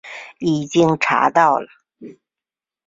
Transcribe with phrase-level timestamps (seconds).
[0.39, 1.67] 已经查到了